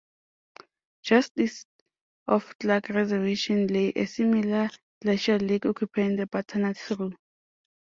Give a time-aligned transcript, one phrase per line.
[1.03, 1.67] Just east
[2.25, 4.71] of Clark Reservation lay a similar
[5.03, 7.13] glacial lake occupying the Butternut trough.